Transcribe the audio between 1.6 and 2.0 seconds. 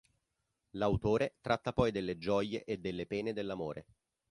poi